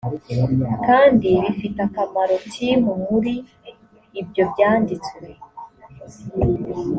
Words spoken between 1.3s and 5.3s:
bifite akamaro tim muri ibyo byanditswe